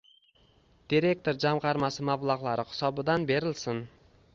Direktor 0.93 1.39
jamgʻarmasi 1.45 2.09
mablagʻlari 2.13 2.69
hisobidan 2.75 3.33
berilsin 3.35 3.89